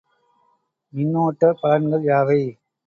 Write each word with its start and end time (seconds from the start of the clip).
மின்னோட்டப் 0.93 1.61
பலன்கள் 1.61 2.05
யாவை? 2.05 2.41